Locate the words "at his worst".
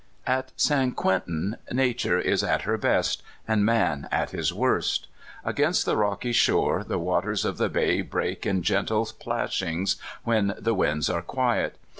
4.11-5.05